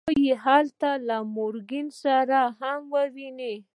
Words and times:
ښایي 0.07 0.31
هلته 0.45 0.89
له 1.07 1.17
مورګان 1.35 1.87
سره 2.01 2.39
هم 2.59 2.81
وویني 2.95 3.53